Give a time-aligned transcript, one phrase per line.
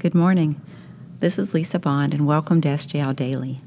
[0.00, 0.60] Good morning.
[1.18, 3.60] This is Lisa Bond, and welcome to SJL Daily.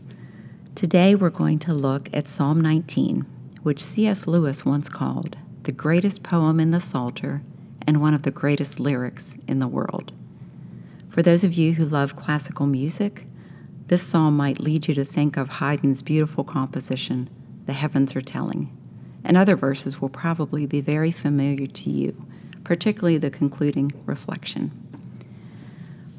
[0.76, 3.26] Today we're going to look at Psalm 19,
[3.64, 4.28] which C.S.
[4.28, 7.42] Lewis once called the greatest poem in the Psalter
[7.86, 10.14] and one of the greatest lyrics in the world.
[11.10, 13.26] For those of you who love classical music,
[13.88, 17.30] this psalm might lead you to think of Haydn's beautiful composition,
[17.66, 18.72] The Heavens Are Telling,
[19.26, 22.26] and other verses will probably be very familiar to you,
[22.64, 24.81] particularly the concluding reflection.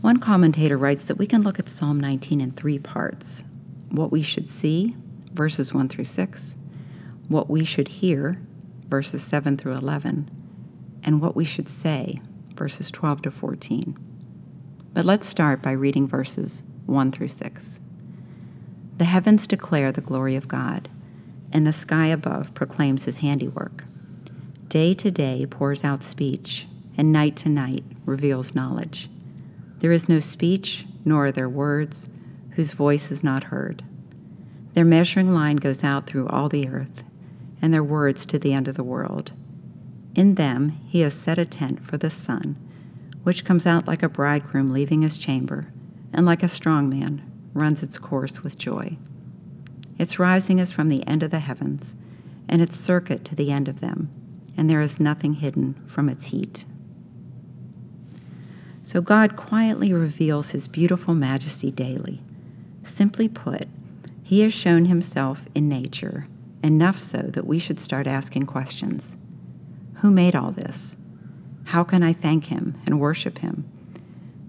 [0.03, 3.45] One commentator writes that we can look at Psalm 19 in three parts
[3.89, 4.97] what we should see,
[5.33, 6.57] verses 1 through 6,
[7.29, 8.41] what we should hear,
[8.89, 10.29] verses 7 through 11,
[11.05, 12.21] and what we should say,
[12.57, 13.97] verses 12 to 14.
[14.93, 17.81] But let's start by reading verses 1 through 6.
[18.97, 20.89] The heavens declare the glory of God,
[21.53, 23.85] and the sky above proclaims his handiwork.
[24.67, 26.67] Day to day pours out speech,
[26.97, 29.09] and night to night reveals knowledge.
[29.83, 32.09] There is no speech, nor are there words,
[32.51, 33.83] whose voice is not heard.
[34.75, 37.03] Their measuring line goes out through all the earth,
[37.61, 39.33] and their words to the end of the world.
[40.15, 42.55] In them he has set a tent for the sun,
[43.25, 45.73] which comes out like a bridegroom leaving his chamber,
[46.13, 48.97] and like a strong man runs its course with joy.
[49.99, 51.97] Its rising is from the end of the heavens,
[52.49, 54.11] and its circuit to the end of them,
[54.57, 56.65] and there is nothing hidden from its heat.
[58.83, 62.21] So God quietly reveals his beautiful majesty daily.
[62.83, 63.69] Simply put,
[64.23, 66.27] he has shown himself in nature,
[66.65, 69.19] enough so that we should start asking questions.
[69.97, 70.97] Who made all this?
[71.67, 73.69] How can I thank him and worship him?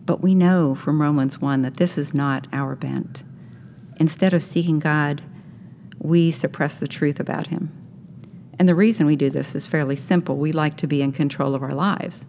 [0.05, 3.23] But we know from Romans 1 that this is not our bent.
[3.97, 5.21] Instead of seeking God,
[5.99, 7.71] we suppress the truth about him.
[8.57, 10.37] And the reason we do this is fairly simple.
[10.37, 12.27] We like to be in control of our lives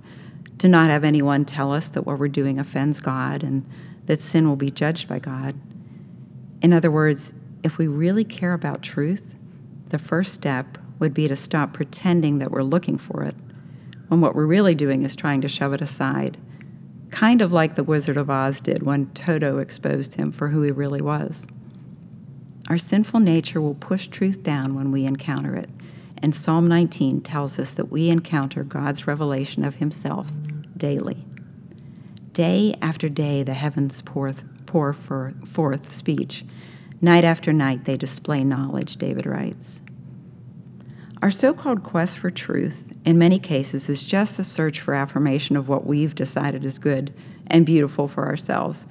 [0.58, 3.68] to not have anyone tell us that what we're doing offends God and
[4.06, 5.54] that sin will be judged by God.
[6.62, 9.34] In other words, if we really care about truth,
[9.88, 13.34] the first step would be to stop pretending that we're looking for it
[14.08, 16.38] when what we're really doing is trying to shove it aside,
[17.10, 20.70] kind of like the Wizard of Oz did when Toto exposed him for who he
[20.70, 21.46] really was.
[22.68, 25.70] Our sinful nature will push truth down when we encounter it
[26.24, 30.28] and Psalm 19 tells us that we encounter God's revelation of Himself
[30.74, 31.22] daily.
[32.32, 34.32] Day after day, the heavens pour,
[34.94, 36.46] forth speech.
[37.02, 39.82] Night after night, they display knowledge, David writes.
[41.20, 45.58] Our so called quest for truth, in many cases, is just a search for affirmation
[45.58, 47.12] of what we've decided is good
[47.48, 48.86] and beautiful for ourselves,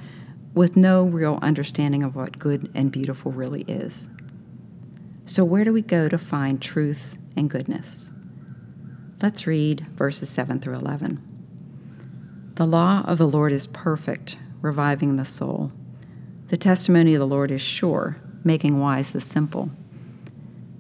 [0.54, 4.12] with no real understanding of what good and beautiful really is.
[5.26, 8.14] So, where do we go to find truth and goodness.
[9.22, 12.54] Let's read verses 7 through 11.
[12.56, 15.72] The law of the Lord is perfect, reviving the soul.
[16.48, 19.72] The testimony of the Lord is sure, making wise the simple.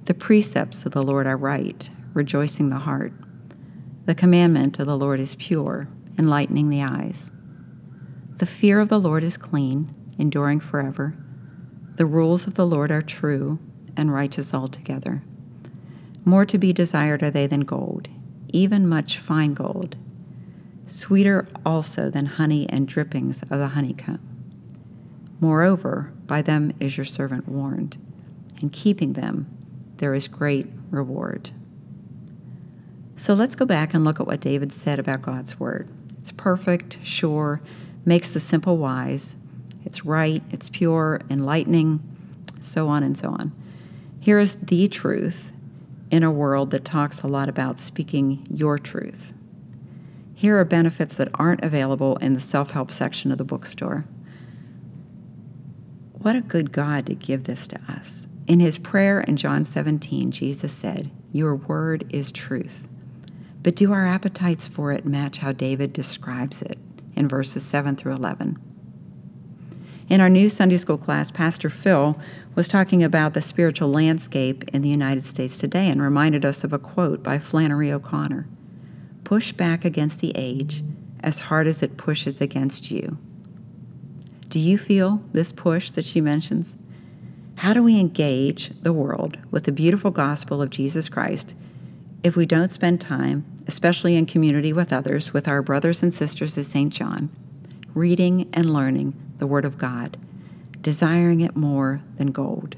[0.05, 3.13] The precepts of the Lord are right, rejoicing the heart.
[4.05, 5.87] The commandment of the Lord is pure,
[6.19, 7.31] enlightening the eyes.
[8.37, 11.15] The fear of the Lord is clean, enduring forever.
[11.95, 13.59] The rules of the Lord are true
[13.95, 15.23] and righteous altogether.
[16.25, 18.07] More to be desired are they than gold,
[18.49, 19.97] even much fine gold,
[20.85, 24.21] sweeter also than honey and drippings of the honeycomb.
[25.41, 27.97] Moreover, by them is your servant warned.
[28.61, 29.47] In keeping them,
[29.97, 31.51] there is great reward.
[33.15, 35.89] So let's go back and look at what David said about God's word.
[36.17, 37.61] It's perfect, sure,
[38.05, 39.35] makes the simple wise.
[39.85, 42.01] It's right, it's pure, enlightening,
[42.61, 43.51] so on and so on.
[44.21, 45.51] Here is the truth
[46.11, 49.33] in a world that talks a lot about speaking your truth.
[50.33, 54.05] Here are benefits that aren't available in the self help section of the bookstore.
[56.13, 58.27] What a good God to give this to us.
[58.47, 62.87] In his prayer in John 17, Jesus said, Your word is truth.
[63.61, 66.77] But do our appetites for it match how David describes it
[67.15, 68.72] in verses 7 through 11?
[70.09, 72.19] In our new Sunday school class, Pastor Phil
[72.55, 76.73] was talking about the spiritual landscape in the United States today and reminded us of
[76.73, 78.47] a quote by Flannery O'Connor
[79.23, 80.83] Push back against the age
[81.21, 83.17] as hard as it pushes against you.
[84.49, 86.75] Do you feel this push that she mentions?
[87.55, 91.55] How do we engage the world with the beautiful gospel of Jesus Christ
[92.21, 96.57] if we don't spend time, especially in community with others, with our brothers and sisters
[96.57, 96.91] at St.
[96.91, 97.29] John,
[97.95, 100.17] reading and learning the Word of God?
[100.83, 102.75] desiring it more than gold.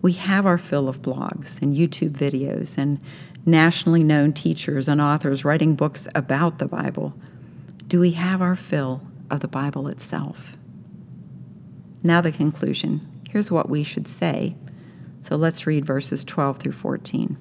[0.00, 2.98] We have our fill of blogs and YouTube videos and
[3.46, 7.14] nationally known teachers and authors writing books about the Bible.
[7.86, 10.56] Do we have our fill of the Bible itself.
[12.02, 13.00] Now, the conclusion.
[13.30, 14.56] Here's what we should say.
[15.20, 17.38] So let's read verses 12 through 14.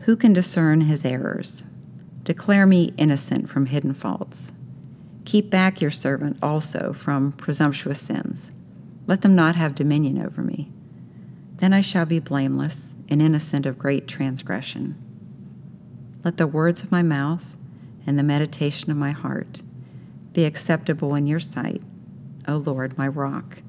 [0.00, 1.64] Who can discern his errors?
[2.22, 4.52] Declare me innocent from hidden faults.
[5.26, 8.52] Keep back your servant also from presumptuous sins.
[9.08, 10.70] Let them not have dominion over me.
[11.56, 14.96] Then I shall be blameless and innocent of great transgression.
[16.22, 17.56] Let the words of my mouth
[18.06, 19.62] and the meditation of my heart
[20.32, 21.82] be acceptable in your sight,
[22.46, 23.62] O Lord, my rock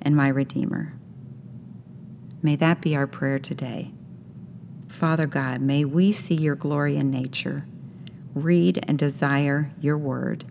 [0.00, 0.94] and my redeemer.
[2.40, 3.90] May that be our prayer today.
[4.86, 7.66] Father God, may we see your glory in nature,
[8.32, 10.44] read and desire your word,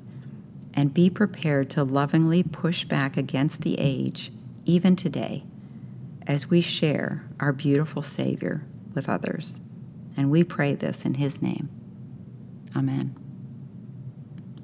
[0.74, 4.32] and be prepared to lovingly push back against the age,
[4.66, 5.44] even today,
[6.28, 8.64] as we share our beautiful Savior
[8.94, 9.62] with others.
[10.16, 11.70] And we pray this in his name.
[12.76, 13.19] Amen.